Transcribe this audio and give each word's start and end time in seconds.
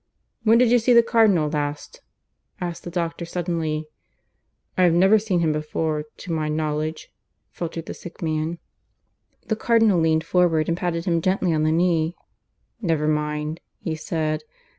"When 0.41 0.57
did 0.57 0.71
you 0.71 0.79
see 0.79 0.93
the 0.93 1.03
Cardinal 1.03 1.47
last?" 1.47 2.01
asked 2.59 2.83
the 2.85 2.89
doctor 2.89 3.23
suddenly. 3.23 3.85
"I 4.75 4.81
have 4.81 4.95
never 4.95 5.19
seen 5.19 5.41
him 5.41 5.51
before, 5.51 6.05
to 6.17 6.31
my 6.31 6.49
knowledge," 6.49 7.09
faltered 7.51 7.85
the 7.85 7.93
sick 7.93 8.19
man. 8.19 8.57
The 9.45 9.55
Cardinal 9.55 9.99
leaned 9.99 10.23
forward 10.23 10.67
and 10.67 10.75
patted 10.75 11.05
him 11.05 11.21
gently 11.21 11.53
on 11.53 11.61
the 11.61 11.71
knee. 11.71 12.15
"Never 12.81 13.07
mind," 13.07 13.59
he 13.77 13.93
said. 13.95 14.41